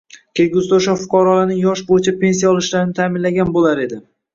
[0.37, 4.07] kelgusida o‘sha fuqarolarning yosh bo‘yicha pensiya olishlarini ta’minlagan bo‘lar edi